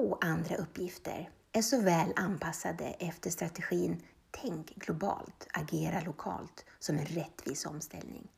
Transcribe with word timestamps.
få 0.00 0.18
andra 0.20 0.56
uppgifter 0.56 1.30
är 1.52 1.62
så 1.62 1.80
väl 1.80 2.12
anpassade 2.16 2.84
efter 2.84 3.30
strategin 3.30 4.02
Tänk 4.30 4.74
globalt, 4.74 5.48
agera 5.52 6.00
lokalt 6.00 6.64
som 6.78 6.98
en 6.98 7.04
rättvis 7.06 7.66
omställning. 7.66 8.28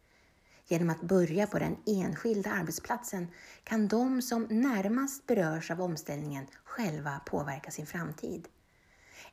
Genom 0.66 0.90
att 0.90 1.00
börja 1.02 1.46
på 1.46 1.58
den 1.58 1.76
enskilda 1.86 2.50
arbetsplatsen 2.50 3.28
kan 3.64 3.88
de 3.88 4.22
som 4.22 4.42
närmast 4.42 5.26
berörs 5.26 5.70
av 5.70 5.82
omställningen 5.82 6.46
själva 6.64 7.20
påverka 7.26 7.70
sin 7.70 7.86
framtid. 7.86 8.48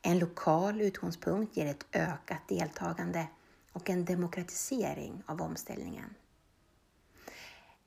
En 0.02 0.20
lokal 0.20 0.82
utgångspunkt 0.82 1.58
ger 1.58 1.66
ett 1.66 1.86
ökat 1.92 2.48
deltagande 2.48 3.28
och 3.74 3.90
en 3.90 4.06
demokratisering 4.06 5.24
av 5.26 5.42
omställningen. 5.42 6.14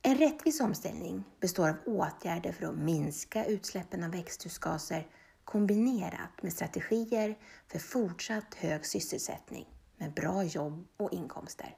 En 0.05 0.19
rättvis 0.19 0.61
omställning 0.61 1.24
består 1.41 1.69
av 1.69 1.77
åtgärder 1.87 2.52
för 2.52 2.66
att 2.66 2.79
minska 2.79 3.45
utsläppen 3.45 4.05
av 4.05 4.11
växthusgaser 4.11 5.06
kombinerat 5.45 6.42
med 6.42 6.52
strategier 6.52 7.38
för 7.69 7.78
fortsatt 7.78 8.55
hög 8.55 8.87
sysselsättning 8.87 9.66
med 9.97 10.15
bra 10.15 10.45
jobb 10.45 10.87
och 10.97 11.12
inkomster. 11.12 11.77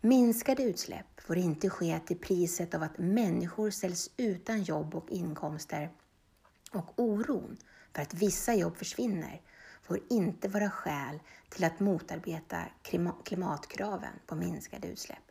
Minskade 0.00 0.62
utsläpp 0.62 1.20
får 1.20 1.36
inte 1.36 1.70
ske 1.70 2.00
till 2.06 2.18
priset 2.18 2.74
av 2.74 2.82
att 2.82 2.98
människor 2.98 3.70
ställs 3.70 4.10
utan 4.16 4.62
jobb 4.62 4.94
och 4.94 5.10
inkomster 5.10 5.90
och 6.72 6.92
oron 6.96 7.56
för 7.94 8.02
att 8.02 8.14
vissa 8.14 8.54
jobb 8.54 8.76
försvinner 8.76 9.42
får 9.82 10.00
inte 10.10 10.48
vara 10.48 10.70
skäl 10.70 11.20
till 11.48 11.64
att 11.64 11.80
motarbeta 11.80 12.62
klimatkraven 13.24 14.14
på 14.26 14.34
minskade 14.34 14.88
utsläpp. 14.88 15.27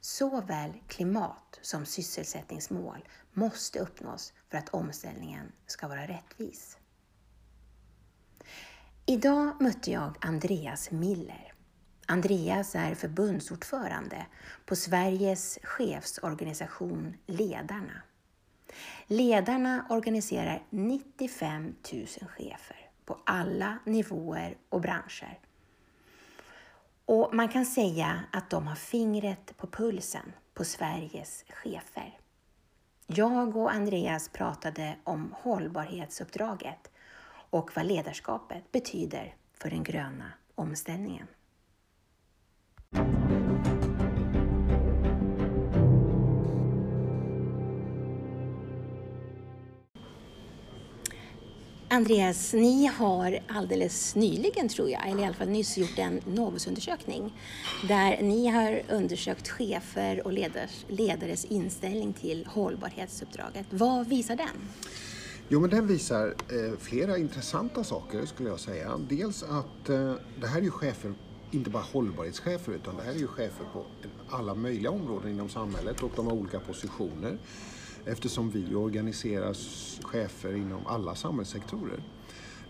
Såväl 0.00 0.72
klimat 0.88 1.58
som 1.62 1.86
sysselsättningsmål 1.86 3.08
måste 3.32 3.78
uppnås 3.78 4.32
för 4.50 4.58
att 4.58 4.68
omställningen 4.68 5.52
ska 5.66 5.88
vara 5.88 6.06
rättvis. 6.06 6.78
Idag 9.06 9.62
mötte 9.62 9.90
jag 9.90 10.16
Andreas 10.20 10.90
Miller. 10.90 11.52
Andreas 12.06 12.74
är 12.74 12.94
förbundsordförande 12.94 14.26
på 14.66 14.76
Sveriges 14.76 15.58
chefsorganisation 15.62 17.16
Ledarna. 17.26 18.02
Ledarna 19.06 19.86
organiserar 19.90 20.66
95 20.70 21.74
000 21.92 22.06
chefer 22.06 22.90
på 23.04 23.18
alla 23.26 23.78
nivåer 23.84 24.56
och 24.68 24.80
branscher 24.80 25.38
och 27.06 27.34
man 27.34 27.48
kan 27.48 27.66
säga 27.66 28.20
att 28.32 28.50
de 28.50 28.66
har 28.66 28.74
fingret 28.74 29.56
på 29.56 29.66
pulsen 29.66 30.32
på 30.54 30.64
Sveriges 30.64 31.44
chefer. 31.48 32.18
Jag 33.06 33.56
och 33.56 33.72
Andreas 33.72 34.28
pratade 34.28 34.96
om 35.04 35.34
hållbarhetsuppdraget 35.38 36.90
och 37.50 37.70
vad 37.76 37.86
ledarskapet 37.86 38.72
betyder 38.72 39.34
för 39.54 39.70
den 39.70 39.82
gröna 39.82 40.32
omställningen. 40.54 41.26
Andreas, 51.96 52.52
ni 52.52 52.86
har 52.86 53.38
alldeles 53.48 54.14
nyligen, 54.14 54.68
tror 54.68 54.90
jag, 54.90 55.08
eller 55.08 55.22
i 55.22 55.24
alla 55.24 55.34
fall 55.34 55.48
nyss 55.48 55.78
gjort 55.78 55.98
en 55.98 56.20
Novusundersökning 56.26 57.34
där 57.88 58.22
ni 58.22 58.46
har 58.46 58.82
undersökt 58.88 59.48
chefer 59.48 60.26
och 60.26 60.32
ledars, 60.32 60.84
ledares 60.88 61.44
inställning 61.44 62.12
till 62.12 62.46
hållbarhetsuppdraget. 62.46 63.66
Vad 63.70 64.08
visar 64.08 64.36
den? 64.36 64.68
Jo, 65.48 65.60
men 65.60 65.70
den 65.70 65.86
visar 65.86 66.26
eh, 66.26 66.78
flera 66.78 67.18
intressanta 67.18 67.84
saker 67.84 68.26
skulle 68.26 68.48
jag 68.48 68.60
säga. 68.60 69.00
Dels 69.08 69.42
att 69.42 69.88
eh, 69.88 70.14
det 70.40 70.46
här 70.46 70.58
är 70.58 70.64
ju 70.64 70.70
chefer, 70.70 71.14
inte 71.50 71.70
bara 71.70 71.82
hållbarhetschefer, 71.92 72.72
utan 72.72 72.96
det 72.96 73.02
här 73.02 73.12
är 73.12 73.18
ju 73.18 73.26
chefer 73.26 73.64
på 73.72 73.84
alla 74.30 74.54
möjliga 74.54 74.90
områden 74.90 75.30
inom 75.30 75.48
samhället 75.48 76.02
och 76.02 76.10
de 76.16 76.26
har 76.26 76.34
olika 76.34 76.60
positioner 76.60 77.38
eftersom 78.06 78.50
vi 78.50 78.74
organiserar 78.74 79.54
chefer 80.02 80.56
inom 80.56 80.86
alla 80.86 81.14
samhällssektorer. 81.14 82.00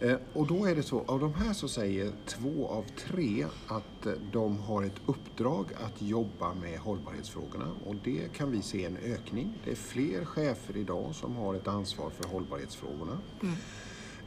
Eh, 0.01 0.17
och 0.33 0.47
då 0.47 0.65
är 0.65 0.75
det 0.75 0.83
så, 0.83 1.05
av 1.07 1.21
de 1.21 1.35
här 1.35 1.53
så 1.53 1.69
säger 1.69 2.13
två 2.27 2.69
av 2.69 2.85
tre 3.09 3.47
att 3.67 4.07
eh, 4.07 4.13
de 4.33 4.59
har 4.59 4.83
ett 4.83 5.01
uppdrag 5.07 5.67
att 5.85 6.03
jobba 6.03 6.55
med 6.55 6.79
hållbarhetsfrågorna 6.79 7.73
och 7.87 7.95
det 8.05 8.33
kan 8.37 8.51
vi 8.51 8.63
se 8.63 8.85
en 8.85 8.97
ökning. 8.97 9.59
Det 9.65 9.71
är 9.71 9.75
fler 9.75 10.25
chefer 10.25 10.77
idag 10.77 11.15
som 11.15 11.37
har 11.37 11.55
ett 11.55 11.69
ansvar 11.69 12.11
för 12.11 12.29
hållbarhetsfrågorna. 12.29 13.19
Mm. 13.43 13.55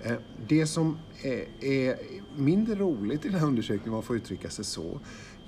Eh, 0.04 0.14
det 0.48 0.68
som 0.68 0.98
är 1.62 1.96
mindre 2.38 2.76
roligt 2.76 3.26
i 3.26 3.30
den 3.30 3.40
här 3.40 3.48
undersökningen, 3.48 3.90
om 3.90 3.94
man 3.94 4.04
får 4.04 4.16
uttrycka 4.16 4.50
sig 4.50 4.66
så, 4.66 5.00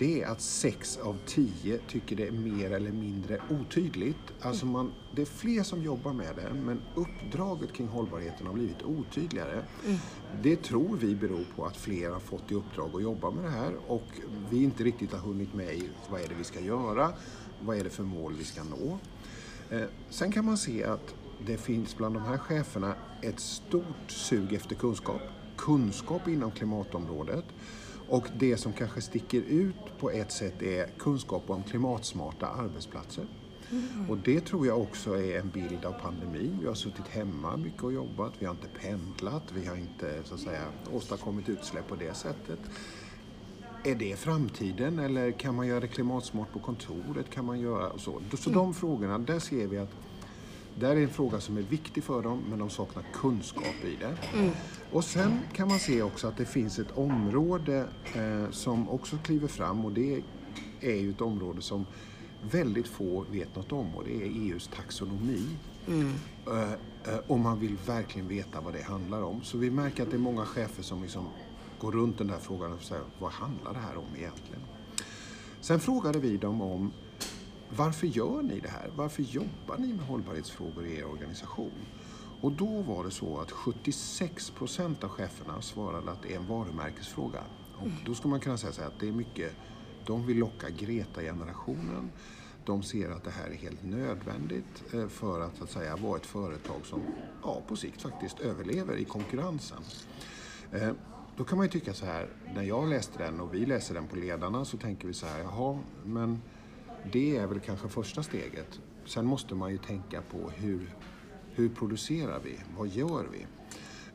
det 0.01 0.21
är 0.21 0.27
att 0.27 0.41
sex 0.41 0.97
av 0.97 1.17
tio 1.25 1.79
tycker 1.87 2.15
det 2.15 2.27
är 2.27 2.31
mer 2.31 2.71
eller 2.71 2.91
mindre 2.91 3.41
otydligt. 3.49 4.17
Alltså 4.41 4.65
man, 4.65 4.91
det 5.15 5.21
är 5.21 5.25
fler 5.25 5.63
som 5.63 5.83
jobbar 5.83 6.13
med 6.13 6.35
det, 6.35 6.53
men 6.53 6.81
uppdraget 6.95 7.73
kring 7.73 7.87
hållbarheten 7.87 8.47
har 8.47 8.53
blivit 8.53 8.83
otydligare. 8.83 9.63
Mm. 9.85 9.97
Det 10.41 10.63
tror 10.63 10.97
vi 10.97 11.15
beror 11.15 11.45
på 11.55 11.65
att 11.65 11.77
fler 11.77 12.09
har 12.09 12.19
fått 12.19 12.51
i 12.51 12.55
uppdrag 12.55 12.95
att 12.95 13.03
jobba 13.03 13.31
med 13.31 13.43
det 13.43 13.49
här 13.49 13.73
och 13.87 14.07
vi 14.49 14.63
inte 14.63 14.83
riktigt 14.83 15.11
har 15.11 15.19
hunnit 15.19 15.53
med 15.53 15.75
i 15.75 15.89
vad 16.09 16.21
är 16.21 16.27
det 16.27 16.35
vi 16.37 16.43
ska 16.43 16.59
göra, 16.59 17.13
vad 17.61 17.77
är 17.77 17.83
det 17.83 17.89
för 17.89 18.03
mål 18.03 18.33
vi 18.37 18.43
ska 18.43 18.63
nå. 18.63 18.97
Eh, 19.69 19.87
sen 20.09 20.31
kan 20.31 20.45
man 20.45 20.57
se 20.57 20.83
att 20.83 21.15
det 21.45 21.57
finns 21.57 21.97
bland 21.97 22.15
de 22.15 22.23
här 22.23 22.37
cheferna 22.37 22.95
ett 23.21 23.39
stort 23.39 24.11
sug 24.11 24.53
efter 24.53 24.75
kunskap. 24.75 25.21
Kunskap 25.57 26.27
inom 26.27 26.51
klimatområdet. 26.51 27.45
Och 28.09 28.27
det 28.37 28.57
som 28.57 28.73
kanske 28.73 29.01
sticker 29.01 29.41
ut 29.41 29.99
på 29.99 30.11
ett 30.11 30.31
sätt 30.31 30.61
är 30.61 30.87
kunskap 30.97 31.49
om 31.49 31.63
klimatsmarta 31.63 32.47
arbetsplatser. 32.47 33.25
Mm. 33.71 34.09
Och 34.09 34.17
det 34.17 34.41
tror 34.41 34.67
jag 34.67 34.81
också 34.81 35.17
är 35.17 35.39
en 35.39 35.49
bild 35.49 35.85
av 35.85 35.91
pandemin. 35.91 36.57
Vi 36.61 36.67
har 36.67 36.73
suttit 36.73 37.07
hemma 37.07 37.57
mycket 37.57 37.83
och 37.83 37.93
jobbat, 37.93 38.33
vi 38.39 38.45
har 38.45 38.53
inte 38.53 38.67
pendlat, 38.81 39.43
vi 39.53 39.65
har 39.65 39.75
inte 39.75 40.23
så 40.23 40.33
att 40.33 40.39
säga, 40.39 40.63
åstadkommit 40.93 41.49
utsläpp 41.49 41.87
på 41.87 41.95
det 41.95 42.13
sättet. 42.13 42.59
Är 43.83 43.95
det 43.95 44.19
framtiden 44.19 44.99
eller 44.99 45.31
kan 45.31 45.55
man 45.55 45.67
göra 45.67 45.79
det 45.79 45.87
klimatsmart 45.87 46.53
på 46.53 46.59
kontoret? 46.59 47.29
Kan 47.29 47.45
man 47.45 47.59
göra 47.59 47.97
så? 47.97 48.21
Så 48.37 48.49
mm. 48.49 48.63
de 48.63 48.73
frågorna, 48.73 49.19
där 49.19 49.39
ser 49.39 49.67
vi 49.67 49.77
att 49.77 49.91
det 50.79 50.87
är 50.87 50.95
en 50.95 51.09
fråga 51.09 51.39
som 51.39 51.57
är 51.57 51.61
viktig 51.61 52.03
för 52.03 52.21
dem 52.21 52.43
men 52.49 52.59
de 52.59 52.69
saknar 52.69 53.03
kunskap 53.13 53.83
i 53.83 53.95
det. 53.99 54.37
Mm. 54.37 54.51
Och 54.91 55.03
sen 55.03 55.39
kan 55.53 55.67
man 55.67 55.79
se 55.79 56.01
också 56.01 56.27
att 56.27 56.37
det 56.37 56.45
finns 56.45 56.79
ett 56.79 56.97
område 56.97 57.87
eh, 58.15 58.51
som 58.51 58.89
också 58.89 59.17
kliver 59.23 59.47
fram 59.47 59.85
och 59.85 59.91
det 59.91 60.23
är 60.81 60.95
ju 60.95 61.09
ett 61.09 61.21
område 61.21 61.61
som 61.61 61.85
väldigt 62.51 62.87
få 62.87 63.25
vet 63.31 63.55
något 63.55 63.71
om 63.71 63.95
och 63.95 64.03
det 64.03 64.15
är 64.15 64.25
EUs 64.25 64.69
taxonomi. 64.75 65.47
Mm. 65.87 66.13
Eh, 66.47 66.71
eh, 67.13 67.19
och 67.27 67.39
man 67.39 67.59
vill 67.59 67.77
verkligen 67.87 68.27
veta 68.27 68.61
vad 68.61 68.73
det 68.73 68.81
handlar 68.81 69.21
om. 69.21 69.41
Så 69.43 69.57
vi 69.57 69.71
märker 69.71 70.03
att 70.03 70.09
det 70.09 70.15
är 70.15 70.19
många 70.19 70.45
chefer 70.45 70.83
som 70.83 71.01
liksom 71.01 71.25
går 71.79 71.91
runt 71.91 72.17
den 72.17 72.29
här 72.29 72.39
frågan 72.39 72.73
och 72.73 72.81
säger 72.81 73.03
vad 73.19 73.31
handlar 73.31 73.73
det 73.73 73.79
här 73.79 73.97
om 73.97 74.15
egentligen? 74.17 74.61
Sen 75.61 75.79
frågade 75.79 76.19
vi 76.19 76.37
dem 76.37 76.61
om 76.61 76.91
varför 77.75 78.07
gör 78.07 78.41
ni 78.41 78.59
det 78.59 78.69
här? 78.69 78.91
Varför 78.95 79.23
jobbar 79.23 79.77
ni 79.77 79.93
med 79.93 80.05
hållbarhetsfrågor 80.05 80.85
i 80.85 80.97
er 80.97 81.05
organisation? 81.05 81.85
Och 82.41 82.51
då 82.51 82.81
var 82.81 83.03
det 83.03 83.11
så 83.11 83.37
att 83.37 83.51
76 83.51 84.49
procent 84.49 85.03
av 85.03 85.09
cheferna 85.09 85.61
svarade 85.61 86.11
att 86.11 86.21
det 86.21 86.33
är 86.33 86.37
en 86.37 86.47
varumärkesfråga. 86.47 87.43
Och 87.79 87.87
då 88.05 88.13
ska 88.13 88.27
man 88.27 88.39
kunna 88.39 88.57
säga 88.57 88.73
så 88.73 88.81
här 88.81 88.87
att 88.87 88.99
det 88.99 89.07
är 89.07 89.11
mycket, 89.11 89.55
de 90.05 90.25
vill 90.25 90.37
locka 90.37 90.69
Greta-generationen. 90.69 92.11
De 92.65 92.83
ser 92.83 93.09
att 93.09 93.23
det 93.23 93.31
här 93.31 93.49
är 93.49 93.55
helt 93.55 93.83
nödvändigt 93.83 94.83
eh, 94.93 95.07
för 95.07 95.41
att, 95.41 95.57
så 95.57 95.63
att 95.63 95.69
säga, 95.69 95.95
vara 95.95 96.17
ett 96.17 96.25
företag 96.25 96.85
som 96.85 97.01
ja, 97.43 97.61
på 97.67 97.75
sikt 97.75 98.01
faktiskt 98.01 98.39
överlever 98.39 98.97
i 98.97 99.05
konkurrensen. 99.05 99.83
Eh, 100.71 100.91
då 101.37 101.43
kan 101.43 101.57
man 101.57 101.65
ju 101.65 101.71
tycka 101.71 101.93
så 101.93 102.05
här, 102.05 102.29
när 102.55 102.63
jag 102.63 102.89
läste 102.89 103.23
den 103.23 103.39
och 103.39 103.53
vi 103.53 103.65
läser 103.65 103.93
den 103.93 104.07
på 104.07 104.15
ledarna 104.15 104.65
så 104.65 104.77
tänker 104.77 105.07
vi 105.07 105.13
så 105.13 105.25
här, 105.25 105.39
jaha, 105.39 105.79
men 106.05 106.41
det 107.11 107.37
är 107.37 107.47
väl 107.47 107.59
kanske 107.59 107.87
första 107.87 108.23
steget. 108.23 108.79
Sen 109.05 109.25
måste 109.25 109.55
man 109.55 109.71
ju 109.71 109.77
tänka 109.77 110.21
på 110.21 110.49
hur, 110.49 110.95
hur 111.51 111.69
producerar 111.69 112.39
vi? 112.43 112.59
Vad 112.77 112.87
gör 112.87 113.25
vi? 113.31 113.45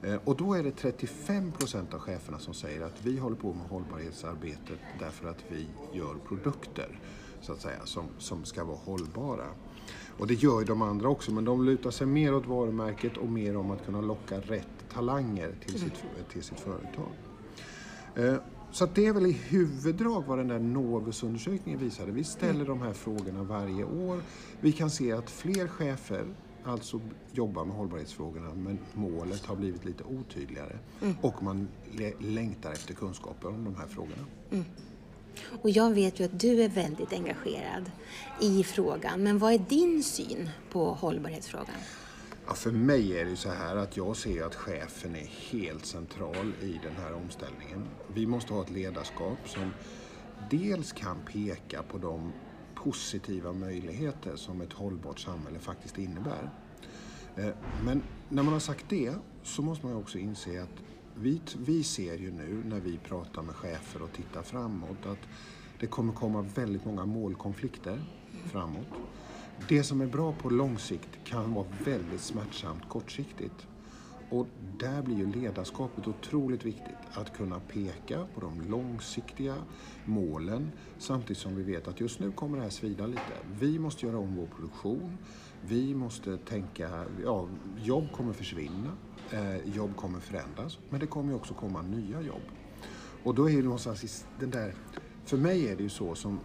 Eh, 0.09 0.19
och 0.25 0.37
då 0.37 0.55
är 0.55 0.63
det 0.63 0.71
35 0.71 1.53
procent 1.53 1.95
av 1.95 2.01
cheferna 2.01 2.39
som 2.39 2.55
säger 2.55 2.81
att 2.81 3.07
vi 3.07 3.19
håller 3.19 3.37
på 3.37 3.53
med 3.53 3.67
hållbarhetsarbetet 3.67 4.79
därför 4.99 5.29
att 5.29 5.45
vi 5.49 5.67
gör 5.99 6.15
produkter 6.29 6.99
så 7.41 7.53
att 7.53 7.61
säga, 7.61 7.81
som, 7.85 8.05
som 8.19 8.45
ska 8.45 8.65
vara 8.65 8.77
hållbara. 8.77 9.47
Och 10.19 10.27
det 10.27 10.35
gör 10.35 10.61
ju 10.61 10.67
de 10.67 10.83
andra 10.83 11.09
också, 11.09 11.33
men 11.33 11.45
de 11.45 11.65
lutar 11.65 11.91
sig 11.91 12.07
mer 12.07 12.35
åt 12.35 12.47
varumärket 12.47 13.17
och 13.17 13.29
mer 13.29 13.57
om 13.57 13.71
att 13.71 13.85
kunna 13.85 14.01
locka 14.01 14.41
rätt 14.41 14.89
talanger 14.93 15.55
till 15.61 15.81
sitt, 15.81 16.05
till 16.33 16.43
sitt 16.43 16.61
företag. 16.61 17.13
Så 18.73 18.87
det 18.87 19.07
är 19.07 19.13
väl 19.13 19.27
i 19.27 19.33
huvuddrag 19.33 20.25
vad 20.27 20.39
den 20.39 20.49
där 20.49 20.59
Novus-undersökningen 20.59 21.81
visade. 21.81 22.13
Vi 22.13 22.25
ställer 22.25 22.65
de 22.65 22.83
här 22.83 22.93
frågorna 22.93 23.43
varje 23.43 23.85
år. 23.85 24.23
Vi 24.61 24.73
kan 24.73 24.91
se 24.91 25.13
att 25.13 25.31
fler 25.31 25.69
chefer 25.69 26.25
alltså 26.65 27.01
jobbar 27.33 27.65
med 27.65 27.77
hållbarhetsfrågorna 27.77 28.55
men 28.55 28.79
målet 28.95 29.47
har 29.47 29.57
blivit 29.57 29.85
lite 29.85 30.05
otydligare 30.05 30.79
och 31.21 31.43
man 31.43 31.69
längtar 32.19 32.73
efter 32.73 32.95
kunskaper 32.95 33.49
om 33.49 33.65
de 33.65 33.77
här 33.77 33.87
frågorna. 33.87 34.25
Och 35.63 35.71
jag 35.71 35.91
vet 35.95 36.21
ju 36.21 36.25
att 36.25 36.41
du 36.41 36.63
är 36.63 36.69
väldigt 36.69 37.13
engagerad 37.13 37.91
i 38.41 38.65
frågan, 38.65 39.23
men 39.23 39.39
vad 39.39 39.53
är 39.53 39.59
din 39.59 40.03
syn 40.03 40.51
på 40.73 40.85
hållbarhetsfrågan? 40.85 41.77
Ja, 42.49 42.55
för 42.55 42.71
mig 42.71 43.19
är 43.19 43.25
det 43.25 43.37
så 43.37 43.49
här 43.49 43.77
att 43.77 43.97
jag 43.97 44.17
ser 44.17 44.45
att 44.45 44.55
chefen 44.55 45.17
är 45.17 45.27
helt 45.51 45.87
central 45.87 46.53
i 46.63 46.81
den 46.83 46.97
här 46.97 47.15
omställningen. 47.15 47.89
Vi 48.15 48.27
måste 48.27 48.55
ha 48.55 48.63
ett 48.63 48.71
ledarskap 48.71 49.39
som 49.49 49.73
dels 50.51 50.93
kan 50.93 51.17
peka 51.33 51.83
på 51.83 51.99
de 51.99 52.33
positiva 52.75 53.53
möjligheter 53.53 54.37
som 54.37 54.61
ett 54.61 54.73
hållbart 54.73 55.19
samhälle 55.19 55.59
faktiskt 55.59 55.99
innebär. 55.99 56.51
Eh, 57.37 57.55
men 57.85 58.03
när 58.29 58.43
man 58.43 58.53
har 58.53 58.61
sagt 58.61 58.85
det 58.89 59.15
så 59.43 59.63
måste 59.63 59.87
man 59.87 59.97
också 59.97 60.19
inse 60.19 60.63
att 60.63 60.83
vi, 61.15 61.43
vi 61.59 61.83
ser 61.83 62.19
ju 62.19 62.33
nu 62.33 62.63
när 62.65 62.81
vi 62.81 62.99
pratar 62.99 63.43
med 63.43 63.55
chefer 63.55 64.03
och 64.03 64.13
tittar 64.13 64.43
framåt 64.43 65.07
att 65.07 65.29
det 65.81 65.87
kommer 65.87 66.13
komma 66.13 66.43
väldigt 66.43 66.85
många 66.85 67.07
målkonflikter 67.07 68.05
framåt. 68.45 68.89
Det 69.69 69.83
som 69.83 70.01
är 70.01 70.07
bra 70.07 70.33
på 70.33 70.51
lång 70.51 70.79
sikt 70.79 71.09
kan 71.25 71.55
vara 71.55 71.67
väldigt 71.85 72.21
smärtsamt 72.21 72.89
kortsiktigt. 72.89 73.67
Och 74.31 74.47
där 74.79 75.03
blir 75.03 75.17
ju 75.17 75.33
ledarskapet 75.33 76.09
otroligt 76.09 76.65
viktigt. 76.65 76.97
Att 77.13 77.37
kunna 77.37 77.61
peka 77.61 78.27
på 78.35 78.41
de 78.41 78.71
långsiktiga 78.71 79.55
målen 80.05 80.73
samtidigt 80.99 81.39
som 81.39 81.57
vi 81.57 81.63
vet 81.63 81.89
att 81.89 82.01
just 82.01 82.21
nu 82.21 82.33
kommer 82.33 82.57
det 82.57 82.63
här 82.63 82.71
svida 82.71 83.07
lite. 83.07 83.33
Vi 83.61 83.79
måste 83.79 84.07
göra 84.07 84.19
om 84.19 84.37
vår 84.37 84.47
produktion. 84.47 85.19
Vi 85.63 85.95
måste 85.95 86.37
tänka, 86.37 87.05
ja, 87.25 87.49
jobb 87.83 88.13
kommer 88.13 88.33
försvinna. 88.33 88.93
Eh, 89.31 89.75
jobb 89.75 89.97
kommer 89.97 90.21
förändras. 90.21 90.79
Men 90.91 91.01
det 91.01 91.07
kommer 91.07 91.35
också 91.35 91.55
komma 91.55 91.83
nya 91.83 92.21
jobb. 92.21 92.43
Och 93.23 93.35
då 93.35 93.51
är 93.51 93.57
det 93.57 93.63
någonstans 93.63 94.27
den 94.41 94.51
där, 94.51 94.75
för 95.25 95.37
mig 95.37 95.69
är 95.69 95.77
det 95.77 95.83
ju 95.83 95.89
så 95.89 96.15
som 96.15 96.41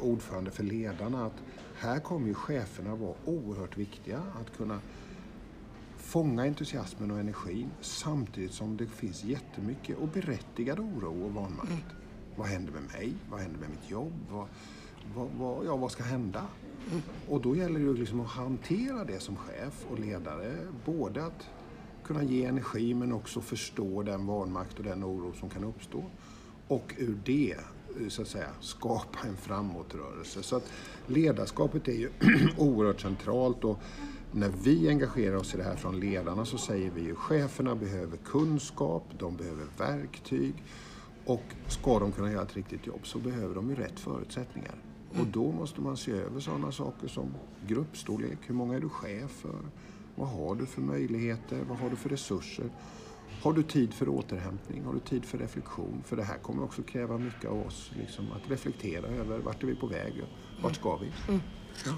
ordförande 0.00 0.50
för 0.50 0.62
ledarna 0.62 1.26
att 1.26 1.42
här 1.80 2.00
kommer 2.00 2.28
ju 2.28 2.34
cheferna 2.34 2.94
vara 2.94 3.14
oerhört 3.24 3.76
viktiga 3.76 4.22
att 4.40 4.56
kunna 4.56 4.80
fånga 5.96 6.42
entusiasmen 6.42 7.10
och 7.10 7.20
energin 7.20 7.70
samtidigt 7.80 8.52
som 8.52 8.76
det 8.76 8.86
finns 8.86 9.24
jättemycket 9.24 9.98
och 9.98 10.08
berättigad 10.08 10.78
oro 10.78 11.24
och 11.24 11.34
vanmakt. 11.34 11.70
Mm. 11.70 11.82
Vad 12.36 12.46
händer 12.46 12.72
med 12.72 12.82
mig? 12.82 13.14
Vad 13.30 13.40
händer 13.40 13.60
med 13.60 13.70
mitt 13.70 13.90
jobb? 13.90 14.12
Vad, 14.30 14.46
vad, 15.14 15.28
vad 15.38 15.66
ja, 15.66 15.76
vad 15.76 15.90
ska 15.90 16.02
hända? 16.02 16.46
Mm. 16.90 17.02
Och 17.28 17.40
då 17.40 17.56
gäller 17.56 17.80
det 17.80 17.92
liksom 17.92 18.20
att 18.20 18.30
hantera 18.30 19.04
det 19.04 19.20
som 19.20 19.36
chef 19.36 19.86
och 19.90 19.98
ledare. 19.98 20.56
Både 20.84 21.24
att 21.24 21.48
kunna 22.04 22.22
ge 22.22 22.44
energi 22.44 22.94
men 22.94 23.12
också 23.12 23.40
förstå 23.40 24.02
den 24.02 24.26
vanmakt 24.26 24.78
och 24.78 24.84
den 24.84 25.04
oro 25.04 25.32
som 25.32 25.50
kan 25.50 25.64
uppstå. 25.64 26.04
Och 26.68 26.94
ur 26.98 27.18
det 27.24 27.56
så 28.08 28.22
att 28.22 28.28
säga, 28.28 28.48
skapa 28.60 29.18
en 29.28 29.36
framåtrörelse. 29.36 30.42
Så 30.42 30.56
att 30.56 30.72
ledarskapet 31.06 31.88
är 31.88 31.92
ju 31.92 32.10
oerhört 32.58 33.00
centralt 33.00 33.64
och 33.64 33.78
när 34.32 34.52
vi 34.64 34.88
engagerar 34.88 35.36
oss 35.36 35.54
i 35.54 35.56
det 35.56 35.62
här 35.62 35.76
från 35.76 36.00
ledarna 36.00 36.44
så 36.44 36.58
säger 36.58 36.90
vi 36.90 37.00
ju 37.00 37.14
cheferna 37.14 37.74
behöver 37.74 38.16
kunskap, 38.16 39.04
de 39.18 39.36
behöver 39.36 39.66
verktyg 39.78 40.54
och 41.24 41.42
ska 41.68 41.98
de 41.98 42.12
kunna 42.12 42.32
göra 42.32 42.42
ett 42.42 42.56
riktigt 42.56 42.86
jobb 42.86 43.00
så 43.02 43.18
behöver 43.18 43.54
de 43.54 43.70
ju 43.70 43.76
rätt 43.76 44.00
förutsättningar. 44.00 44.74
Och 45.20 45.26
då 45.26 45.52
måste 45.52 45.80
man 45.80 45.96
se 45.96 46.12
över 46.12 46.40
sådana 46.40 46.72
saker 46.72 47.08
som 47.08 47.34
gruppstorlek, 47.66 48.38
hur 48.46 48.54
många 48.54 48.76
är 48.76 48.80
du 48.80 48.88
chef 48.88 49.30
för? 49.30 49.60
Vad 50.14 50.28
har 50.28 50.54
du 50.54 50.66
för 50.66 50.80
möjligheter? 50.80 51.64
Vad 51.68 51.78
har 51.78 51.90
du 51.90 51.96
för 51.96 52.08
resurser? 52.08 52.70
Har 53.42 53.52
du 53.52 53.62
tid 53.62 53.94
för 53.94 54.08
återhämtning? 54.08 54.84
Har 54.84 54.94
du 54.94 55.00
tid 55.00 55.24
för 55.24 55.38
reflektion? 55.38 56.02
För 56.06 56.16
det 56.16 56.24
här 56.24 56.38
kommer 56.38 56.64
också 56.64 56.82
kräva 56.82 57.18
mycket 57.18 57.50
av 57.50 57.66
oss, 57.66 57.90
liksom, 57.98 58.32
att 58.32 58.50
reflektera 58.50 59.06
över 59.06 59.38
vart 59.38 59.62
är 59.62 59.66
vi 59.66 59.74
på 59.74 59.86
väg? 59.86 60.24
Vart 60.62 60.76
ska 60.76 60.96
vi? 60.96 61.12
Mm. 61.28 61.40
Ja. 61.86 61.92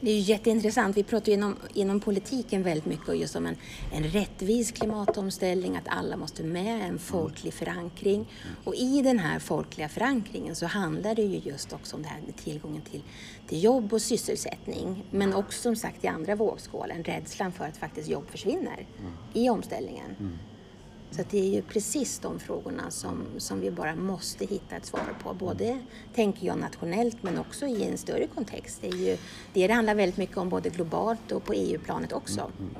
Det 0.00 0.10
är 0.10 0.14
ju 0.14 0.20
jätteintressant. 0.20 0.96
Vi 0.96 1.02
pratar 1.02 1.26
ju 1.26 1.34
inom, 1.34 1.56
inom 1.74 2.00
politiken 2.00 2.62
väldigt 2.62 2.86
mycket 2.86 3.18
just 3.18 3.36
om 3.36 3.46
en, 3.46 3.56
en 3.92 4.04
rättvis 4.04 4.72
klimatomställning, 4.72 5.76
att 5.76 5.88
alla 5.88 6.16
måste 6.16 6.42
med, 6.42 6.88
en 6.88 6.98
folklig 6.98 7.54
förankring. 7.54 8.28
Och 8.64 8.74
i 8.74 9.02
den 9.02 9.18
här 9.18 9.38
folkliga 9.38 9.88
förankringen 9.88 10.56
så 10.56 10.66
handlar 10.66 11.14
det 11.14 11.22
ju 11.22 11.50
just 11.50 11.72
också 11.72 11.96
om 11.96 12.02
det 12.02 12.08
här 12.08 12.20
med 12.20 12.36
tillgången 12.36 12.82
till, 12.82 13.02
till 13.46 13.64
jobb 13.64 13.92
och 13.92 14.02
sysselsättning. 14.02 15.04
Men 15.10 15.34
också 15.34 15.62
som 15.62 15.76
sagt 15.76 16.04
i 16.04 16.06
andra 16.06 16.34
vågskålen, 16.34 17.04
rädslan 17.04 17.52
för 17.52 17.64
att 17.64 17.76
faktiskt 17.76 18.08
jobb 18.08 18.30
försvinner 18.30 18.86
mm. 18.98 19.12
i 19.34 19.50
omställningen. 19.50 20.16
Mm. 20.20 20.38
Så 21.10 21.22
det 21.30 21.38
är 21.38 21.54
ju 21.54 21.62
precis 21.62 22.18
de 22.18 22.38
frågorna 22.38 22.90
som, 22.90 23.24
som 23.38 23.60
vi 23.60 23.70
bara 23.70 23.96
måste 23.96 24.44
hitta 24.44 24.76
ett 24.76 24.86
svar 24.86 25.14
på. 25.22 25.34
Både, 25.34 25.80
tänker 26.14 26.46
jag, 26.46 26.58
nationellt 26.58 27.22
men 27.22 27.38
också 27.38 27.66
i 27.66 27.84
en 27.84 27.98
större 27.98 28.26
kontext. 28.26 28.78
Det, 28.80 28.88
är 28.88 28.96
ju, 28.96 29.16
det, 29.52 29.66
det 29.66 29.72
handlar 29.72 29.94
väldigt 29.94 30.16
mycket 30.16 30.36
om 30.36 30.48
både 30.48 30.70
globalt 30.70 31.32
och 31.32 31.44
på 31.44 31.52
EU-planet 31.52 32.12
också. 32.12 32.40
Mm. 32.40 32.52
mm. 32.58 32.74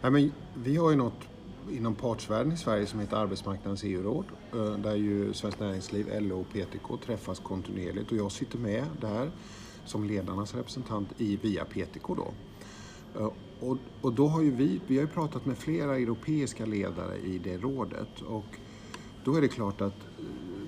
Ja, 0.00 0.10
men 0.10 0.32
vi 0.54 0.76
har 0.76 0.90
ju 0.90 0.96
något 0.96 1.22
inom 1.70 1.94
partsvärlden 1.94 2.52
i 2.52 2.56
Sverige 2.56 2.86
som 2.86 3.00
heter 3.00 3.16
Arbetsmarknadens 3.16 3.84
EU-råd 3.84 4.24
eh, 4.52 4.72
där 4.72 4.94
ju 4.94 5.32
Svenskt 5.32 5.60
Näringsliv, 5.60 6.20
LO 6.20 6.40
och 6.40 6.48
PTK 6.48 6.96
träffas 7.06 7.38
kontinuerligt 7.38 8.10
och 8.10 8.16
jag 8.16 8.32
sitter 8.32 8.58
med 8.58 8.84
där 9.00 9.30
som 9.84 10.04
ledarnas 10.04 10.54
representant 10.54 11.08
i, 11.18 11.36
via 11.36 11.64
PTK 11.64 12.14
då. 12.14 12.32
Eh, 13.18 13.32
och, 13.62 13.78
och 14.00 14.12
då 14.12 14.28
har 14.28 14.42
ju 14.42 14.50
vi, 14.50 14.80
vi 14.86 14.96
har 14.96 15.02
ju 15.02 15.08
pratat 15.08 15.46
med 15.46 15.58
flera 15.58 15.96
europeiska 15.96 16.66
ledare 16.66 17.18
i 17.18 17.38
det 17.38 17.56
rådet 17.56 18.20
och 18.20 18.56
då 19.24 19.34
är 19.34 19.40
det 19.40 19.48
klart 19.48 19.80
att 19.80 19.96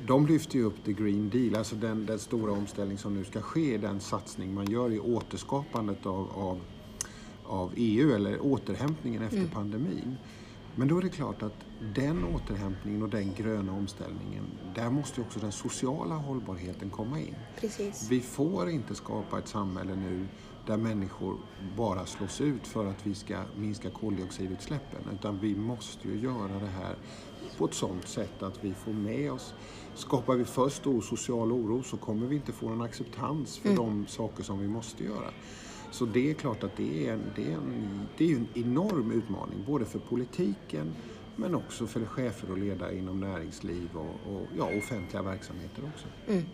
de 0.06 0.26
lyfter 0.26 0.56
ju 0.56 0.64
upp 0.64 0.85
the 0.85 0.93
Green 0.93 1.31
Deal, 1.31 1.55
alltså 1.56 1.76
den, 1.76 2.06
den 2.06 2.19
stora 2.19 2.52
omställning 2.52 2.99
som 2.99 3.14
nu 3.14 3.25
ska 3.25 3.41
ske, 3.41 3.79
den 3.79 4.00
satsning 4.00 4.55
man 4.55 4.67
gör 4.67 4.93
i 4.93 5.00
återskapandet 5.00 6.06
av, 6.06 6.31
av, 6.35 6.61
av 7.44 7.73
EU 7.76 8.14
eller 8.14 8.46
återhämtningen 8.46 9.23
efter 9.23 9.38
mm. 9.38 9.50
pandemin. 9.50 10.17
Men 10.76 10.88
då 10.88 10.99
är 10.99 11.02
det 11.02 11.08
klart 11.08 11.43
att 11.43 11.56
den 11.94 12.25
återhämtningen 12.25 13.02
och 13.02 13.08
den 13.08 13.35
gröna 13.35 13.73
omställningen, 13.73 14.44
där 14.75 14.91
måste 14.91 15.20
också 15.20 15.41
den 15.41 15.52
sociala 15.52 16.14
hållbarheten 16.14 16.91
komma 16.91 17.20
in. 17.20 17.35
Precis. 17.61 18.08
Vi 18.11 18.20
får 18.20 18.70
inte 18.70 18.94
skapa 18.94 19.39
ett 19.39 19.48
samhälle 19.48 19.94
nu 19.94 20.27
där 20.67 20.77
människor 20.77 21.37
bara 21.77 22.06
slås 22.06 22.41
ut 22.41 22.67
för 22.67 22.87
att 22.87 23.06
vi 23.06 23.15
ska 23.15 23.43
minska 23.56 23.91
koldioxidutsläppen. 23.91 25.01
Utan 25.13 25.39
vi 25.39 25.56
måste 25.56 26.09
ju 26.09 26.19
göra 26.19 26.59
det 26.61 26.67
här 26.67 26.97
på 27.59 27.65
ett 27.65 27.75
sådant 27.75 28.09
sätt 28.09 28.43
att 28.43 28.65
vi 28.65 28.75
får 28.75 28.93
med 28.93 29.33
oss 29.33 29.55
Skapar 29.94 30.35
vi 30.35 30.44
för 30.44 30.69
stor 30.69 31.01
social 31.01 31.53
oro 31.53 31.83
så 31.83 31.97
kommer 31.97 32.27
vi 32.27 32.37
inte 32.37 32.53
få 32.53 32.69
någon 32.69 32.83
acceptans 32.83 33.59
för 33.59 33.69
mm. 33.69 33.79
de 33.79 34.06
saker 34.06 34.43
som 34.43 34.59
vi 34.59 34.69
måste 34.69 35.05
göra. 35.05 35.31
Så 35.91 36.06
det 36.06 36.31
är 36.31 36.35
klart 36.35 36.65
att 36.65 36.77
det 36.77 37.09
är, 37.09 37.13
en, 37.13 37.23
det, 37.37 37.53
är 37.53 37.56
en, 37.56 38.01
det 38.17 38.33
är 38.33 38.37
en 38.37 38.49
enorm 38.55 39.13
utmaning 39.13 39.65
både 39.67 39.85
för 39.85 39.99
politiken 39.99 40.94
men 41.37 41.55
också 41.55 41.87
för 41.87 42.05
chefer 42.05 42.51
och 42.51 42.59
ledare 42.59 42.99
inom 42.99 43.21
näringsliv 43.21 43.89
och, 43.94 44.35
och 44.35 44.47
ja, 44.59 44.71
offentliga 44.79 45.23
verksamheter 45.23 45.83
också. 45.94 46.06
Mm. 46.27 46.44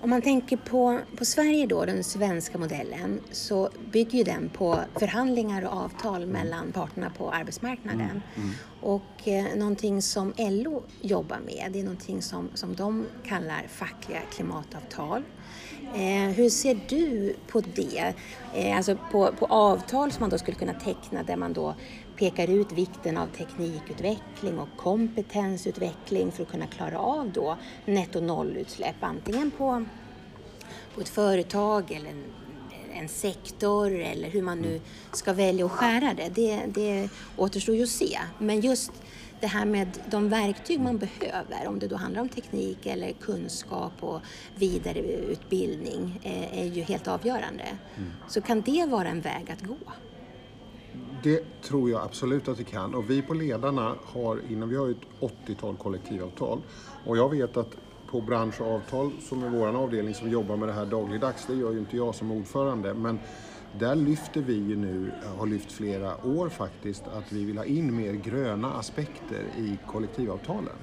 Om 0.00 0.10
man 0.10 0.22
tänker 0.22 0.56
på, 0.56 1.00
på 1.16 1.24
Sverige 1.24 1.66
då, 1.66 1.84
den 1.84 2.04
svenska 2.04 2.58
modellen, 2.58 3.20
så 3.30 3.70
bygger 3.92 4.18
ju 4.18 4.24
den 4.24 4.48
på 4.48 4.80
förhandlingar 4.94 5.62
och 5.62 5.72
avtal 5.72 6.22
mm. 6.22 6.28
mellan 6.28 6.72
parterna 6.72 7.10
på 7.18 7.30
arbetsmarknaden. 7.30 8.00
Mm. 8.00 8.22
Mm. 8.36 8.50
Och 8.80 9.28
eh, 9.28 9.56
någonting 9.56 10.02
som 10.02 10.32
LO 10.36 10.82
jobbar 11.00 11.38
med, 11.46 11.72
det 11.72 11.80
är 11.80 11.84
någonting 11.84 12.22
som, 12.22 12.48
som 12.54 12.74
de 12.74 13.06
kallar 13.24 13.66
fackliga 13.68 14.20
klimatavtal. 14.32 15.22
Eh, 15.94 16.30
hur 16.34 16.50
ser 16.50 16.80
du 16.88 17.34
på 17.48 17.60
det? 17.60 18.14
Eh, 18.54 18.76
alltså 18.76 18.96
på, 19.12 19.32
på 19.38 19.46
avtal 19.46 20.12
som 20.12 20.20
man 20.20 20.30
då 20.30 20.38
skulle 20.38 20.56
kunna 20.56 20.74
teckna 20.74 21.22
där 21.22 21.36
man 21.36 21.52
då 21.52 21.74
pekar 22.18 22.50
ut 22.50 22.72
vikten 22.72 23.16
av 23.16 23.26
teknikutveckling 23.26 24.58
och 24.58 24.68
kompetensutveckling 24.76 26.32
för 26.32 26.42
att 26.42 26.48
kunna 26.48 26.66
klara 26.66 26.98
av 26.98 27.32
då 27.32 27.56
netto 27.84 28.20
nollutsläpp 28.20 28.96
antingen 29.00 29.50
på, 29.50 29.84
på 30.94 31.00
ett 31.00 31.08
företag 31.08 31.92
eller 31.92 32.10
en, 32.10 32.24
en 32.92 33.08
sektor 33.08 33.92
eller 33.92 34.30
hur 34.30 34.42
man 34.42 34.60
nu 34.60 34.80
ska 35.12 35.32
välja 35.32 35.66
att 35.66 35.72
skära 35.72 36.14
det. 36.14 36.28
Det, 36.28 36.62
det 36.66 37.08
återstår 37.36 37.74
ju 37.74 37.82
att 37.82 37.88
se. 37.88 38.18
Men 38.38 38.60
just 38.60 38.92
det 39.40 39.46
här 39.46 39.64
med 39.64 39.88
de 40.10 40.28
verktyg 40.28 40.80
man 40.80 40.98
behöver, 40.98 41.66
om 41.66 41.78
det 41.78 41.88
då 41.88 41.96
handlar 41.96 42.20
om 42.20 42.28
teknik 42.28 42.86
eller 42.86 43.12
kunskap 43.12 43.92
och 44.00 44.20
vidareutbildning, 44.54 46.20
eh, 46.22 46.58
är 46.58 46.66
ju 46.66 46.82
helt 46.82 47.08
avgörande. 47.08 47.64
Mm. 47.96 48.10
Så 48.28 48.40
kan 48.40 48.60
det 48.60 48.86
vara 48.88 49.08
en 49.08 49.20
väg 49.20 49.50
att 49.50 49.62
gå? 49.62 49.76
Det 51.22 51.62
tror 51.62 51.90
jag 51.90 52.02
absolut 52.02 52.48
att 52.48 52.60
vi 52.60 52.64
kan. 52.64 52.94
Och 52.94 53.10
vi 53.10 53.22
på 53.22 53.34
Ledarna 53.34 53.94
har, 54.04 54.40
innan 54.50 54.68
vi 54.68 54.76
har 54.76 54.88
ett 54.88 54.96
80-tal 55.46 55.76
kollektivavtal. 55.76 56.58
Och 57.06 57.16
jag 57.16 57.30
vet 57.30 57.56
att 57.56 57.76
på 58.10 58.20
bransch 58.20 58.60
och 58.60 58.74
avtal, 58.74 59.10
som 59.20 59.42
är 59.42 59.48
vår 59.48 59.76
avdelning 59.76 60.14
som 60.14 60.30
jobbar 60.30 60.56
med 60.56 60.68
det 60.68 60.72
här 60.72 60.86
dagligdags, 60.86 61.46
det 61.46 61.54
gör 61.54 61.72
ju 61.72 61.78
inte 61.78 61.96
jag 61.96 62.14
som 62.14 62.30
ordförande, 62.30 62.94
men 62.94 63.18
Där 63.78 63.94
lyfter 63.94 64.40
vi 64.40 64.54
ju 64.54 64.76
nu, 64.76 65.12
har 65.38 65.46
lyft 65.46 65.72
flera 65.72 66.26
år 66.26 66.48
faktiskt, 66.48 67.06
att 67.06 67.32
vi 67.32 67.44
vill 67.44 67.58
ha 67.58 67.64
in 67.64 67.96
mer 67.96 68.12
gröna 68.12 68.72
aspekter 68.72 69.44
i 69.56 69.78
kollektivavtalen. 69.86 70.76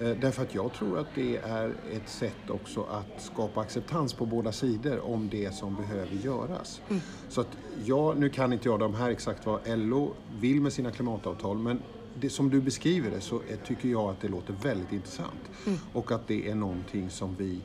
Eh, 0.00 0.10
därför 0.20 0.42
att 0.42 0.54
jag 0.54 0.72
tror 0.72 0.98
att 0.98 1.06
det 1.14 1.36
är 1.36 1.74
ett 1.92 2.08
sätt 2.08 2.50
också 2.50 2.82
att 2.82 3.22
skapa 3.22 3.60
acceptans 3.60 4.14
på 4.14 4.26
båda 4.26 4.52
sidor 4.52 5.00
om 5.00 5.28
det 5.28 5.54
som 5.54 5.76
behöver 5.76 6.16
göras. 6.16 6.80
Mm. 6.88 7.02
Så 7.28 7.40
att 7.40 7.56
jag, 7.84 8.18
nu 8.18 8.28
kan 8.28 8.52
inte 8.52 8.68
jag 8.68 8.80
de 8.80 8.94
här 8.94 9.10
exakt 9.10 9.46
vad 9.46 9.60
LO 9.78 10.14
vill 10.40 10.60
med 10.60 10.72
sina 10.72 10.90
klimatavtal 10.90 11.58
men 11.58 11.82
det, 12.20 12.30
som 12.30 12.50
du 12.50 12.60
beskriver 12.60 13.10
det 13.10 13.20
så 13.20 13.40
tycker 13.66 13.88
jag 13.88 14.10
att 14.10 14.20
det 14.20 14.28
låter 14.28 14.52
väldigt 14.62 14.92
intressant. 14.92 15.50
Mm. 15.66 15.78
Och 15.92 16.12
att 16.12 16.28
det 16.28 16.50
är 16.50 16.54
någonting 16.54 17.10
som 17.10 17.36
vi 17.38 17.60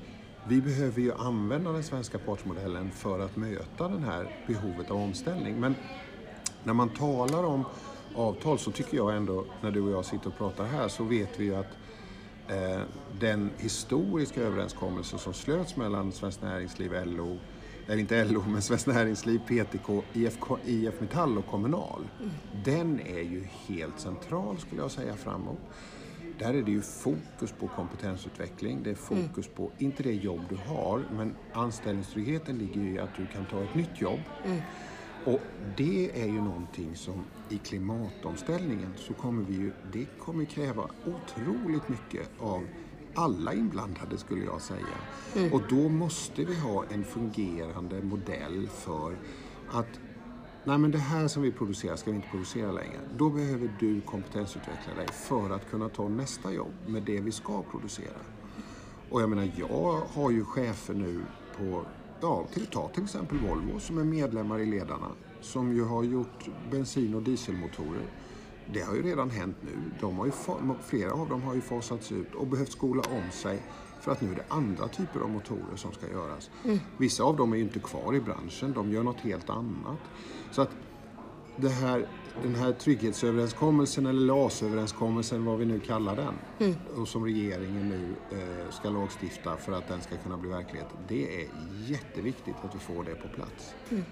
vi 0.50 0.62
behöver 0.62 1.02
ju 1.02 1.14
använda 1.14 1.72
den 1.72 1.84
svenska 1.84 2.18
partsmodellen 2.18 2.92
för 2.92 3.20
att 3.20 3.36
möta 3.36 3.88
det 3.88 4.00
här 4.00 4.44
behovet 4.48 4.92
av 4.92 4.98
omställning. 4.98 5.60
Men 5.60 5.76
när 6.64 6.74
man 6.74 6.90
talar 6.90 7.44
om 7.44 7.66
avtal 8.16 8.60
så 8.60 8.72
tycker 8.72 8.98
jag 8.98 9.16
ändå, 9.16 9.46
när 9.62 9.72
du 9.72 9.82
och 9.82 9.92
jag 9.92 10.06
sitter 10.06 10.28
och 10.28 10.38
pratar 10.38 10.66
här, 10.66 10.88
så 10.88 11.04
vet 11.04 11.40
vi 11.40 11.46
ju 11.46 11.56
att 11.56 11.78
den 13.20 13.50
historiska 13.58 14.42
överenskommelse 14.42 15.18
som 15.18 15.34
slöts 15.34 15.76
mellan 15.76 16.12
Svenskt 16.12 16.42
Näringsliv, 16.42 16.92
LO, 17.06 17.38
eller 17.88 17.98
inte 17.98 18.26
LO, 18.26 18.44
men 18.48 18.62
Svenskt 18.62 18.88
Näringsliv, 18.88 19.40
PTK, 19.40 20.04
IF, 20.14 20.38
IF 20.66 21.02
Metall 21.02 21.38
och 21.38 21.48
Kommunal. 21.48 22.08
Mm. 22.20 22.32
Den 22.66 23.00
är 23.00 23.22
ju 23.22 23.48
helt 23.68 24.00
central 24.00 24.58
skulle 24.58 24.82
jag 24.82 24.92
säga 24.92 25.16
framåt. 25.16 25.60
Där 26.40 26.54
är 26.54 26.62
det 26.62 26.72
ju 26.72 26.82
fokus 26.82 27.52
på 27.60 27.68
kompetensutveckling. 27.68 28.84
Det 28.84 28.90
är 28.90 28.96
fokus 28.96 29.46
mm. 29.46 29.56
på, 29.56 29.72
inte 29.78 30.04
det 30.04 30.14
jobb 30.14 30.42
du 30.50 30.56
har, 30.56 31.04
men 31.12 31.36
anställningstryggheten 31.54 32.58
ligger 32.58 32.82
ju 32.82 32.96
i 32.96 33.00
att 33.00 33.16
du 33.18 33.28
kan 33.28 33.46
ta 33.46 33.64
ett 33.64 33.76
nytt 33.76 34.02
jobb. 34.02 34.20
Mm. 34.46 34.62
Och 35.26 35.40
det 35.78 36.22
är 36.22 36.28
ju 36.28 36.42
någonting 36.42 36.96
som 36.96 37.24
i 37.50 37.58
klimatomställningen 37.58 38.94
så 38.96 39.14
kommer 39.14 39.44
vi 39.44 39.54
ju, 39.54 39.72
det 39.94 40.06
kommer 40.20 40.46
kräva 40.46 40.90
otroligt 41.06 41.90
mycket 41.90 42.30
av 42.40 42.64
alla 43.16 43.54
inblandade 43.54 44.18
skulle 44.18 44.46
jag 44.46 44.62
säga. 44.62 44.98
Mm. 45.36 45.54
Och 45.54 45.62
då 45.70 45.90
måste 45.90 46.46
vi 46.46 46.60
ha 46.60 46.86
en 46.90 47.04
fungerande 47.04 48.02
modell 48.02 48.68
för 48.68 49.18
att 49.72 50.00
nej 50.64 50.78
men 50.78 50.92
det 50.92 50.98
här 50.98 51.28
som 51.28 51.44
vi 51.44 51.52
producerar 51.52 51.96
ska 51.96 52.12
vi 52.12 52.16
inte 52.16 52.30
producera 52.30 52.72
längre. 52.72 53.00
Då 53.18 53.30
behöver 53.30 53.76
du 53.80 54.02
kompetensutveckla 54.02 54.94
dig 54.96 55.08
för 55.14 55.50
att 55.50 55.70
kunna 55.70 55.90
ta 55.90 56.08
nästa 56.08 56.54
jobb 56.54 56.74
med 56.88 57.04
det 57.04 57.22
vi 57.22 57.32
ska 57.32 57.64
producera. 57.64 58.20
Och 59.10 59.22
jag 59.22 59.30
menar, 59.30 59.52
jag 59.56 60.02
har 60.14 60.32
ju 60.32 60.46
chefer 60.46 60.94
nu 60.94 61.22
på, 61.58 61.86
ja, 62.22 62.46
till, 62.54 62.66
ta 62.66 62.88
till 62.88 63.04
exempel 63.04 63.38
Volvo 63.38 63.80
som 63.80 63.98
är 63.98 64.04
medlemmar 64.04 64.60
i 64.60 64.66
Ledarna, 64.66 65.12
som 65.42 65.76
ju 65.76 65.84
har 65.84 66.04
gjort 66.04 66.50
bensin 66.72 67.16
och 67.16 67.22
dieselmotorer. 67.22 68.08
Det 68.74 68.82
har 68.82 68.96
ju 68.96 69.02
redan 69.04 69.30
hänt 69.30 69.58
nu. 69.62 69.72
De 70.00 70.18
har 70.18 70.26
ju, 70.26 70.32
flera 70.86 71.12
av 71.12 71.30
dem 71.30 71.42
har 71.42 71.56
ju 71.56 71.62
fasats 71.62 72.12
ut 72.12 72.36
och 72.36 72.48
behövt 72.48 72.72
skola 72.72 73.04
om 73.10 73.32
sig 73.32 73.62
för 74.02 74.12
att 74.12 74.22
nu 74.22 74.32
är 74.32 74.36
det 74.36 74.46
andra 74.48 74.88
typer 74.88 75.20
av 75.20 75.30
motorer 75.30 75.76
som 75.76 75.92
ska 75.92 76.10
göras. 76.12 76.50
Mm. 76.64 76.80
Vissa 76.98 77.24
av 77.24 77.38
dem 77.38 77.54
är 77.54 77.58
ju 77.58 77.64
inte 77.64 77.80
kvar 77.80 78.16
i 78.16 78.22
branschen, 78.22 78.74
de 78.74 78.92
gör 78.92 79.04
något 79.04 79.20
helt 79.20 79.50
annat. 79.50 80.00
Så 80.52 80.62
att 80.62 80.70
det 81.56 81.70
här, 81.70 82.08
den 82.44 82.56
här 82.56 82.72
trygghetsöverenskommelsen 82.72 84.06
eller 84.06 84.22
LAS-överenskommelsen, 84.22 85.46
vad 85.46 85.58
vi 85.58 85.66
nu 85.66 85.80
kallar 85.80 86.16
den, 86.16 86.34
mm. 86.60 86.76
och 86.96 87.08
som 87.08 87.24
regeringen 87.24 87.90
nu 87.90 88.16
eh, 88.38 88.72
ska 88.72 88.90
lagstifta 88.90 89.58
för 89.58 89.72
att 89.72 89.88
den 89.88 90.02
ska 90.02 90.18
kunna 90.18 90.38
bli 90.38 90.50
verklighet. 90.50 90.88
Det 91.08 91.42
är 91.42 91.48
jätteviktigt 91.88 92.56
att 92.64 92.76
vi 92.76 92.80
får 92.80 93.04
det 93.04 93.16
på 93.16 93.28
plats. 93.28 93.76
Mm. 93.90 94.04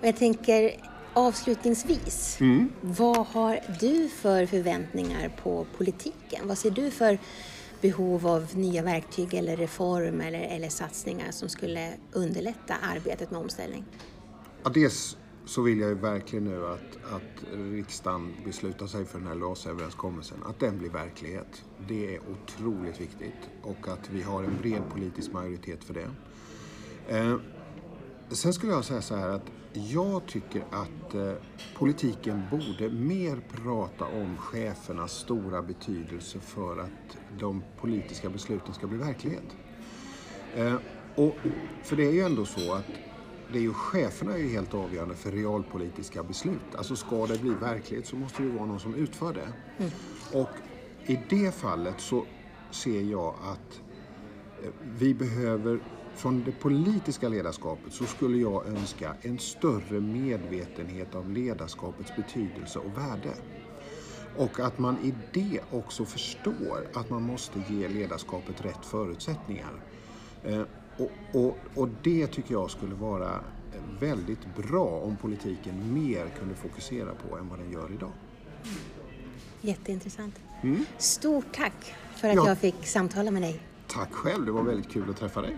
Jag 0.00 0.16
tänker 0.16 0.70
avslutningsvis, 1.12 2.40
mm. 2.40 2.72
vad 2.80 3.26
har 3.26 3.60
du 3.80 4.08
för 4.08 4.46
förväntningar 4.46 5.32
på 5.42 5.66
politiken? 5.76 6.48
Vad 6.48 6.58
ser 6.58 6.70
du 6.70 6.90
för 6.90 7.18
behov 7.80 8.26
av 8.26 8.46
nya 8.52 8.82
verktyg 8.82 9.34
eller 9.34 9.56
reformer 9.56 10.26
eller, 10.26 10.40
eller 10.40 10.68
satsningar 10.68 11.30
som 11.30 11.48
skulle 11.48 11.92
underlätta 12.12 12.74
arbetet 12.94 13.30
med 13.30 13.40
omställning? 13.40 13.84
Ja, 14.62 14.70
dels 14.70 15.16
så 15.46 15.62
vill 15.62 15.80
jag 15.80 15.88
ju 15.88 15.94
verkligen 15.94 16.44
nu 16.44 16.66
att, 16.66 17.12
att 17.12 17.44
riksdagen 17.52 18.32
beslutar 18.44 18.86
sig 18.86 19.04
för 19.04 19.18
den 19.18 19.28
här 19.28 19.34
LAS-överenskommelsen, 19.34 20.38
att 20.46 20.60
den 20.60 20.78
blir 20.78 20.90
verklighet. 20.90 21.64
Det 21.88 22.14
är 22.14 22.20
otroligt 22.32 23.00
viktigt 23.00 23.50
och 23.62 23.88
att 23.88 24.10
vi 24.10 24.22
har 24.22 24.42
en 24.42 24.56
bred 24.62 24.82
politisk 24.92 25.32
majoritet 25.32 25.84
för 25.84 25.94
det. 25.94 26.08
Eh, 27.08 27.36
sen 28.28 28.52
skulle 28.52 28.72
jag 28.72 28.84
säga 28.84 29.02
så 29.02 29.16
här 29.16 29.28
att 29.28 29.50
jag 29.72 30.26
tycker 30.26 30.64
att 30.70 31.14
eh, 31.14 31.32
politiken 31.78 32.42
borde 32.50 32.90
mer 32.90 33.36
prata 33.52 34.04
om 34.04 34.36
chefernas 34.36 35.12
stora 35.12 35.62
betydelse 35.62 36.40
för 36.40 36.78
att 36.78 37.16
de 37.38 37.62
politiska 37.80 38.30
besluten 38.30 38.74
ska 38.74 38.86
bli 38.86 38.98
verklighet. 38.98 39.56
Eh, 40.56 40.74
och, 41.14 41.36
för 41.82 41.96
det 41.96 42.06
är 42.06 42.12
ju 42.12 42.20
ändå 42.20 42.44
så 42.44 42.72
att 42.72 42.84
det 43.54 43.60
är 43.60 43.62
ju 43.62 43.72
cheferna 43.72 44.32
är 44.32 44.38
ju 44.38 44.48
helt 44.48 44.74
avgörande 44.74 45.14
för 45.14 45.30
realpolitiska 45.30 46.22
beslut. 46.22 46.74
Alltså 46.76 46.96
ska 46.96 47.26
det 47.26 47.40
bli 47.40 47.50
verklighet 47.50 48.06
så 48.06 48.16
måste 48.16 48.42
det 48.42 48.48
ju 48.48 48.54
vara 48.54 48.66
någon 48.66 48.80
som 48.80 48.94
utför 48.94 49.32
det. 49.32 49.48
Mm. 49.78 49.90
Och 50.32 50.50
i 51.06 51.20
det 51.28 51.54
fallet 51.54 52.00
så 52.00 52.26
ser 52.70 53.00
jag 53.00 53.34
att 53.42 53.80
eh, 54.62 54.70
vi 54.98 55.14
behöver 55.14 55.80
från 56.14 56.44
det 56.44 56.52
politiska 56.52 57.28
ledarskapet 57.28 57.92
så 57.92 58.04
skulle 58.04 58.38
jag 58.38 58.66
önska 58.66 59.14
en 59.22 59.38
större 59.38 60.00
medvetenhet 60.00 61.14
av 61.14 61.30
ledarskapets 61.30 62.16
betydelse 62.16 62.78
och 62.78 62.98
värde. 62.98 63.34
Och 64.36 64.60
att 64.60 64.78
man 64.78 64.98
i 64.98 65.14
det 65.32 65.60
också 65.70 66.04
förstår 66.04 66.88
att 66.94 67.10
man 67.10 67.22
måste 67.22 67.62
ge 67.68 67.88
ledarskapet 67.88 68.64
rätt 68.64 68.86
förutsättningar. 68.86 69.72
Och, 70.98 71.10
och, 71.32 71.58
och 71.74 71.88
det 72.02 72.26
tycker 72.26 72.52
jag 72.52 72.70
skulle 72.70 72.94
vara 72.94 73.40
väldigt 74.00 74.56
bra 74.56 74.88
om 74.88 75.16
politiken 75.16 75.94
mer 75.94 76.28
kunde 76.38 76.54
fokusera 76.54 77.14
på 77.14 77.38
än 77.38 77.48
vad 77.48 77.58
den 77.58 77.72
gör 77.72 77.92
idag. 77.92 78.12
Jätteintressant. 79.60 80.40
Mm. 80.62 80.84
Stort 80.98 81.44
tack 81.52 81.94
för 82.16 82.28
att 82.28 82.34
ja. 82.34 82.48
jag 82.48 82.58
fick 82.58 82.86
samtala 82.86 83.30
med 83.30 83.42
dig. 83.42 83.60
Tack 83.86 84.12
själv, 84.12 84.46
det 84.46 84.52
var 84.52 84.62
väldigt 84.62 84.92
kul 84.92 85.10
att 85.10 85.16
träffa 85.16 85.40
dig. 85.40 85.56